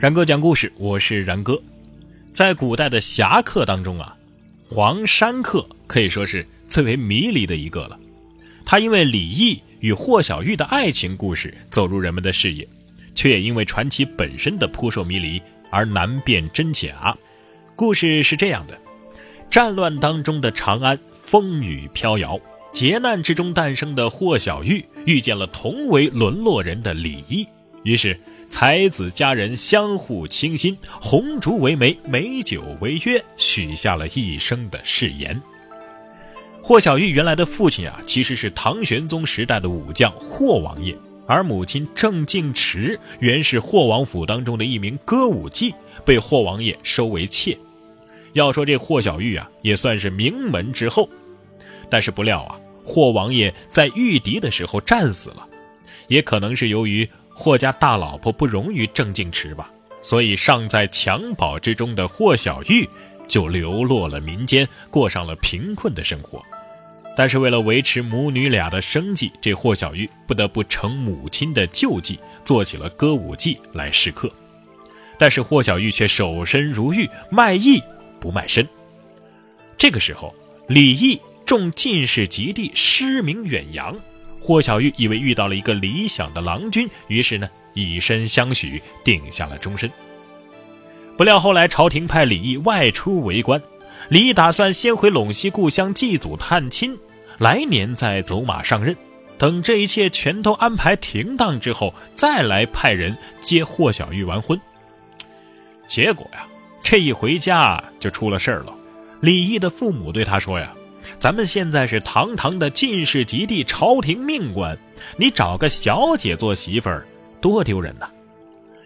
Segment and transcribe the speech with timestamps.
[0.00, 1.60] 然哥讲故事，我是然哥。
[2.32, 4.16] 在古代的侠客当中啊，
[4.62, 7.98] 黄山客可以说是最为迷离的一个了。
[8.64, 12.68] 他因为李毅与霍小玉的爱情故事走入人们的视野，
[13.16, 17.16] 却也因为传奇本身的扑朔迷离而难辨真假。
[17.74, 18.78] 故事是这样的：
[19.50, 22.38] 战乱当中的长安风雨飘摇，
[22.72, 27.44] 劫难之中诞生的霍小玉遇见了同为沦落人的李毅，
[27.82, 28.16] 于是。
[28.48, 35.40] 才子佳人相互倾心，红烛为媒，美酒为约，许下了一生的誓言。
[36.62, 47.56] 霍小玉原来的父亲啊，其实是唐玄宗时代的武将霍王爷，而母亲郑敬池原是霍王府当中的一名歌舞伎，被霍王爷收为妾。
[48.32, 51.08] 要说这霍小玉啊，也算是名门之后，
[51.90, 55.46] 但是不料啊，霍王爷在御敌的时候战死了，
[56.08, 57.08] 也可能是由于。
[57.40, 59.70] 霍家大老婆不容于郑敬池吧，
[60.02, 62.86] 所以尚在襁褓之中的霍小玉
[63.28, 66.44] 就流落了民间，过上了贫困的生活。
[67.16, 74.28] 但是为了维持母女俩的生计，这霍小玉不得不承母亲的旧技，做起了歌舞伎来试客。
[75.16, 77.80] 但是霍小玉却守身如玉，卖艺
[78.18, 78.66] 不卖身。
[79.76, 80.34] 这个时候，
[80.66, 83.96] 李毅中进士及第，失明远扬。
[84.40, 89.90] 霍小玉以为遇到了一个理想的郎君，于是呢以身相许，定下了终身。
[91.16, 93.60] 不料后来朝廷派李毅外出为官，
[94.08, 96.96] 李毅打算先回陇西故乡祭祖探亲，
[97.38, 98.96] 来年再走马上任。
[99.36, 104.60] 等这一切全都安排停当之后，再来派人接霍小玉完婚。
[105.88, 106.46] 结果呀，
[106.82, 108.74] 这一回家就出了事儿了。
[109.20, 110.72] 李毅的父母对他说呀。
[111.18, 114.76] 咱们现在是堂堂的进士及第，朝廷命官，
[115.16, 117.06] 你找个小姐做媳妇儿，
[117.40, 118.08] 多丢人呐！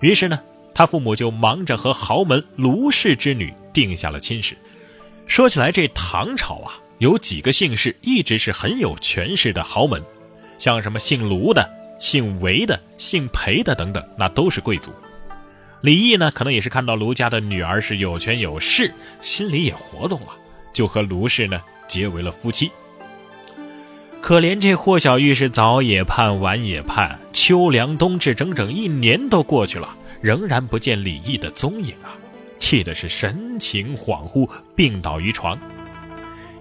[0.00, 0.38] 于是呢，
[0.74, 4.56] 他父母就忙着和豪门卢氏之女定下了亲事。
[5.26, 10.02] 说起来，这唐朝啊，有几个姓氏一直是很有权势的豪门，
[10.58, 11.68] 像什么姓卢的、
[12.00, 14.90] 姓韦的、姓裴的等等，那都是贵族。
[15.80, 20.28] 李毅呢，可能也是看到卢家的女儿是有权有势，心里也活动了，
[20.72, 21.60] 就和卢氏呢。
[21.90, 22.70] 结为了夫妻。
[24.22, 29.88] 可怜这霍小玉是早也盼，晚也盼，秋凉冬至，整整一年都过去了，
[30.20, 32.14] 仍然不见李毅的踪影啊！
[32.58, 35.58] 气的是神情恍惚，病倒于床。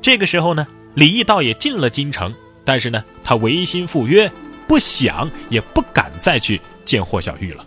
[0.00, 2.32] 这个时候呢，李毅倒也进了京城，
[2.64, 4.30] 但是呢，他违心赴约，
[4.66, 7.66] 不想也不敢再去见霍小玉了。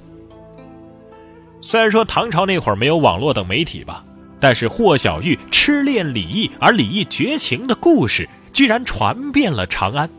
[1.62, 4.04] 虽然说唐朝那会儿没有网络等媒体吧。
[4.42, 10.10] 但是霍小玉痴恋李毅，而李毅绝情的故事居然传遍了长安。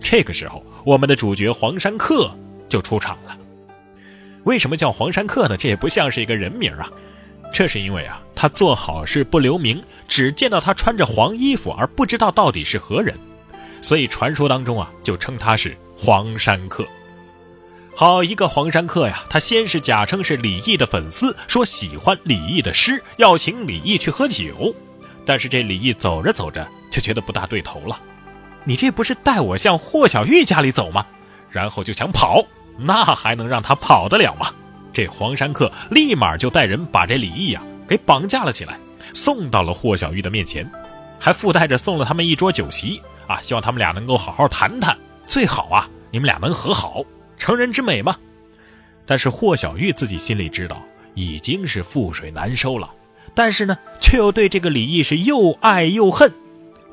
[0.00, 2.30] 这个时候，我们的主角黄山客
[2.68, 3.36] 就出场了。
[4.44, 5.56] 为什么叫黄山客呢？
[5.56, 6.88] 这也不像是一个人名啊。
[7.52, 13.16] 这是因为啊，他做好事不留名，只见到他穿着黄衣服，而不知道到底是何人，
[13.82, 16.86] 所以传说当中啊，就称他是黄山客。
[17.98, 19.24] 好一个黄山客呀！
[19.30, 24.74] 他先是假称是李毅的粉丝，说喜欢李毅的诗，要请李毅去喝酒。
[25.24, 27.98] 但是这李毅走着走着就觉得不大对头了，
[28.64, 31.06] 你这不是带我向霍小玉家里走吗？
[31.50, 32.44] 然后就想跑，
[32.78, 34.52] 那还能让他跑得了吗？
[34.92, 38.78] 这黄山客立马就带人把这李毅呀给绑架了起来，
[39.14, 40.70] 送到了霍小玉的面前，
[41.18, 44.94] 还附带着送了他们一桌酒席啊，希望他们俩能够好好谈谈，
[45.26, 47.02] 最好啊你们俩能和好。
[47.38, 48.16] 成人之美嘛，
[49.04, 50.82] 但是霍小玉自己心里知道
[51.14, 52.90] 已经是覆水难收了，
[53.34, 56.32] 但是呢，却又对这个李毅是又爱又恨，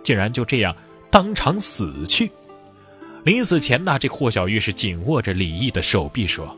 [0.04, 0.76] 竟然就这样
[1.10, 2.30] 当场死去。
[3.24, 6.58] 临死前呢，这霍小玉是紧握着李毅的手臂说：“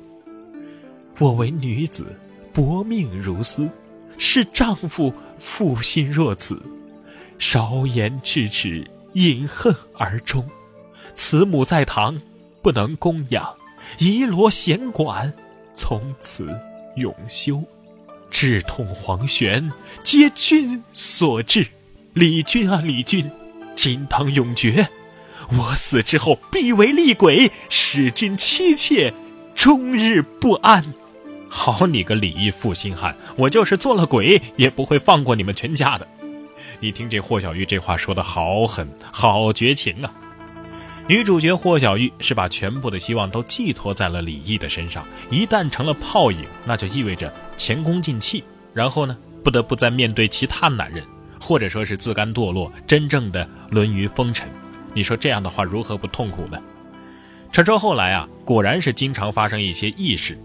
[1.20, 2.16] 我为女子，
[2.52, 3.70] 薄命如斯，
[4.18, 6.60] 是丈夫负心若此，
[7.38, 10.44] 少言至此，饮恨而终。
[11.14, 12.20] 慈母在堂，
[12.64, 13.48] 不能供养。”
[13.98, 15.34] 遗罗弦管，
[15.74, 16.50] 从此
[16.96, 17.64] 永休。
[18.32, 19.72] 志痛黄泉，
[20.04, 21.68] 皆君所致。
[22.14, 23.30] 李君啊，李君，
[23.76, 24.88] 金汤永绝。
[25.58, 29.14] 我死之后，必为厉鬼，使君妻妾
[29.54, 30.84] 终日不安。
[31.48, 36.06] 好你个李义负心汉，我就是做了鬼，也不会放过你们全家的。
[36.82, 40.12] 你听这霍小玉这话说的好狠，好绝情啊！
[41.08, 48.44] 女主角霍小玉是把全部的希望都寄托在了李毅的身上，一旦成了泡影，那就意味着前功尽弃，
[48.74, 51.04] 然后呢，不得不再面对其他男人，
[51.40, 54.50] 或者说是自甘堕落，真正的沦于风尘。
[54.96, 56.58] 你说这样的话如何不痛苦呢？
[57.52, 60.36] 传说后来啊，果然是经常发生一些异事，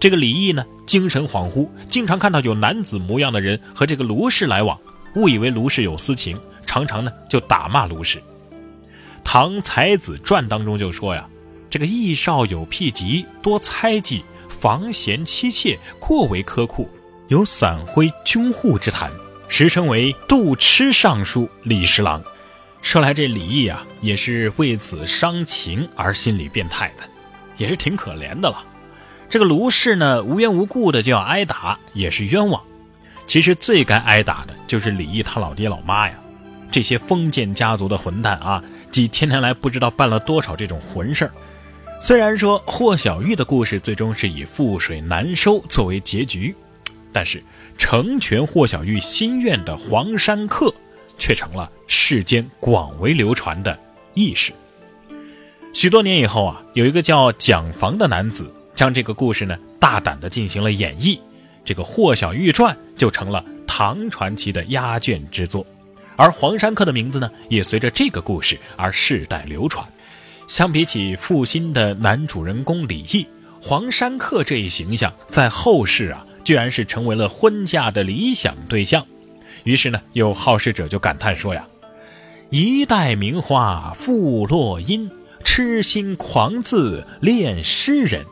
[0.00, 4.78] 这个李毅呢，精神恍惚，经常看到有男子模样的人和这个卢氏来往，
[5.16, 8.18] 误以为卢氏有私情，常常呢就打骂卢氏。
[9.30, 11.28] 《唐才子传》当中就说呀，
[11.68, 16.88] 这个易少有僻疾，多猜忌，防贤妻妾，过为苛酷，
[17.28, 19.10] 有散灰军户之谈，
[19.46, 22.22] 时称为杜痴尚书李侍郎。
[22.80, 27.02] 说来这李毅啊，也是为此伤情而心理变态的，
[27.58, 28.64] 也是挺可怜的了。
[29.28, 32.58] 这个卢氏呢，无缘无故的就要挨打，也是冤枉。
[33.26, 36.18] 其实最该挨打的就是李毅他老爹老妈呀，
[36.70, 41.32] 这些封建家族的混蛋啊，几千年来不知道办了多少这种混事儿。
[42.00, 46.54] 虽然说霍小玉的故事最终是以覆水难收作为结局，
[47.12, 47.42] 但是
[47.76, 50.72] 成全霍小玉心愿的黄山客。
[51.20, 53.76] 却成了世间广为流传的
[54.14, 54.52] 轶事。
[55.74, 61.18] 许多年以后啊，有一个叫蒋房的男子，将这个故事呢大胆的进行了演绎，
[61.64, 65.66] 这个《霍小玉传》就成了唐传奇的压卷之作，
[66.18, 69.86] 而黄山客的名字呢，也随着这个故事而世代流传。
[70.48, 73.24] 相比起负心的男主人公李毅，
[73.62, 79.06] 黄山客这一形象在后世啊，居然是成为了婚嫁的理想对象。
[79.62, 81.64] 于是呢，有好事者就感叹说呀
[82.50, 85.08] ：“一代名花付落英，
[85.44, 88.24] 痴心狂自恋诗人，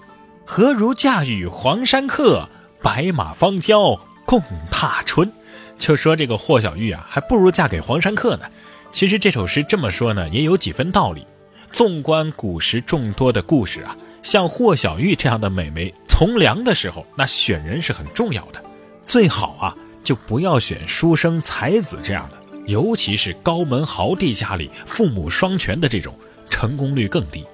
[0.45, 2.49] 何如嫁与黄山客，
[2.83, 4.43] 白马方交共
[4.73, 5.31] 踏春？”
[5.79, 8.47] 就说这个霍小玉啊，还不如嫁给黄山客呢。
[8.93, 11.27] 其实这首诗这么说呢，也有几分道理。
[11.71, 18.65] 纵观古时众多的故事啊，像霍小玉这样的美眉，从良的时候，那选人是很重要的，
[19.05, 19.77] 最好啊。
[20.03, 26.17] 就不要选书生才子这样的，尤其是高门豪弟家里父母双全的这种，
[26.49, 27.45] 成功率更低。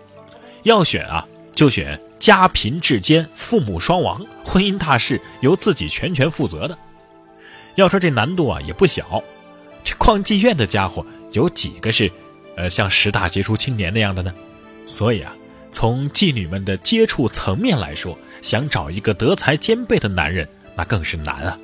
[0.63, 6.77] 要选啊，就选家贫志坚、父母双亡、婚姻大事由自己全权负责的。
[7.77, 9.23] 要说这难度啊也不小，
[9.83, 12.11] 这逛妓院的家伙有几个是，
[12.57, 14.33] 呃，像十大杰出青年那样的呢？
[14.87, 15.35] 所以啊，
[15.73, 20.47] 从妓女们的接触层面来说，想找一个德才兼备的男人，
[20.77, 21.59] 那更是难啊。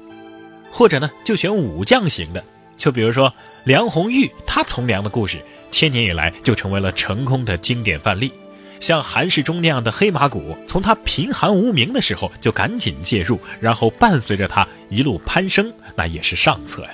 [0.71, 2.43] 或者呢，就选武将型的，
[2.77, 3.33] 就比如说
[3.65, 5.39] 梁红玉，她从良的故事，
[5.71, 8.33] 千年以来就成为了成功的经典范例。
[8.81, 16.91] 像韩世忠那样的黑马股，从他贫寒无名的时候就赶紧介入，然后伴随着他一路攀升，那也是上策呀。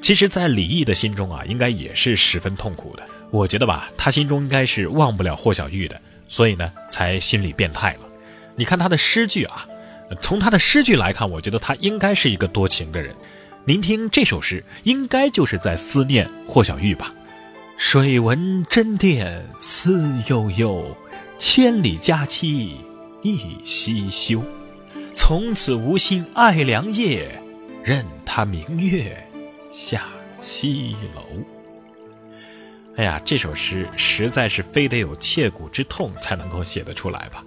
[0.00, 3.02] 其实，在李毅的心中啊，应该也是十分痛苦的。
[3.30, 8.00] 我觉得吧，他心中应该是忘不了霍小玉的，所以呢，才心理变态了。
[8.54, 9.66] 你看他的诗句啊。
[10.20, 13.12] 从他的诗句来看，我觉得他应该是一个多情的人。
[13.64, 17.12] 您听这首诗，应该就是在思念霍小玉吧？
[17.76, 20.96] 水闻真殿思悠悠，
[21.38, 22.76] 千里佳期
[23.22, 24.42] 一夕休。
[25.12, 27.28] 从此无心爱良夜，
[27.82, 29.16] 任他明月
[29.72, 30.04] 下
[30.40, 31.22] 西楼。
[32.96, 37.44] 哎呀，这首诗实在是非得有切骨之痛才能够写得出来吧？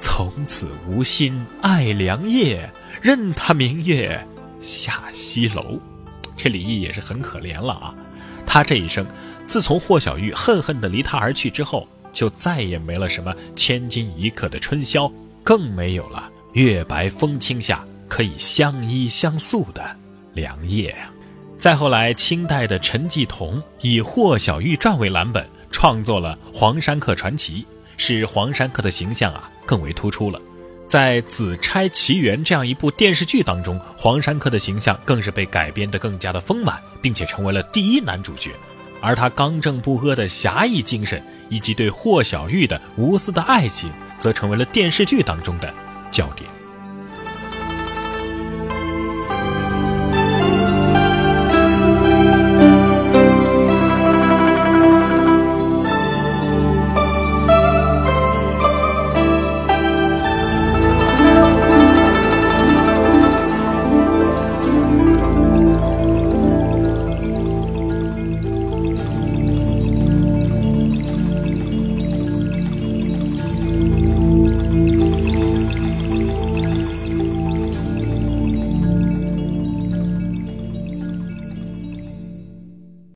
[0.00, 2.68] 从此无心爱良夜，
[3.00, 4.26] 任他明月
[4.60, 5.80] 下西楼。
[6.36, 7.94] 这李毅也是很可怜了啊！
[8.52, 9.06] 他这一生，
[9.46, 15.10] 自从霍小玉恨恨地离他而去之后，就再也没了什么千金一刻的春宵，
[15.42, 19.82] 更没有了月白风清下可以相依相诉的
[20.34, 21.10] 良夜啊！
[21.58, 27.62] 再后来，清代的陈继同以《霍小玉传》为蓝本，创作了《黄山客传奇》。
[27.96, 30.38] 使黄山客的形象啊更为突出了，
[30.92, 38.50] 在《紫钗奇缘》这样一部电视剧当中，黄山客的形象更是被改编得更加的丰满，并且成为了第一男主角。
[39.00, 45.72] 而他刚正不阿的侠义精神，以及对霍小玉的无私的爱情，则成为了电视剧当中的
[46.10, 46.46] 焦点。